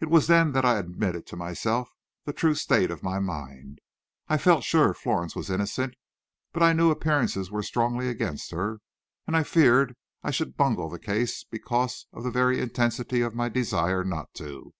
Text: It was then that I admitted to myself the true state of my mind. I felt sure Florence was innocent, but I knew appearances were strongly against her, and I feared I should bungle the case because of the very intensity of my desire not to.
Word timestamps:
It 0.00 0.10
was 0.10 0.26
then 0.26 0.52
that 0.52 0.66
I 0.66 0.76
admitted 0.76 1.26
to 1.28 1.34
myself 1.36 1.88
the 2.26 2.32
true 2.34 2.54
state 2.54 2.90
of 2.90 3.02
my 3.02 3.18
mind. 3.18 3.78
I 4.28 4.36
felt 4.36 4.64
sure 4.64 4.92
Florence 4.92 5.34
was 5.34 5.48
innocent, 5.48 5.94
but 6.52 6.62
I 6.62 6.74
knew 6.74 6.90
appearances 6.90 7.50
were 7.50 7.62
strongly 7.62 8.06
against 8.10 8.50
her, 8.50 8.82
and 9.26 9.34
I 9.34 9.44
feared 9.44 9.96
I 10.22 10.30
should 10.30 10.58
bungle 10.58 10.90
the 10.90 10.98
case 10.98 11.42
because 11.42 12.06
of 12.12 12.22
the 12.22 12.30
very 12.30 12.60
intensity 12.60 13.22
of 13.22 13.34
my 13.34 13.48
desire 13.48 14.04
not 14.04 14.28
to. 14.34 14.74